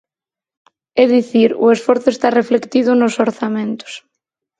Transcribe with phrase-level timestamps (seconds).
[1.01, 3.91] É dicir, o esforzo está reflectido nos orzamentos.